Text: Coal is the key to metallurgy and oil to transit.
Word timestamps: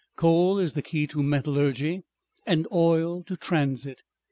Coal 0.15 0.57
is 0.57 0.73
the 0.73 0.81
key 0.81 1.05
to 1.05 1.21
metallurgy 1.21 2.01
and 2.47 2.67
oil 2.71 3.21
to 3.21 3.37
transit. 3.37 4.01